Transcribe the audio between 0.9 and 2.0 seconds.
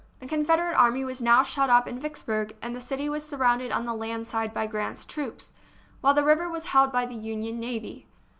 was now shut up in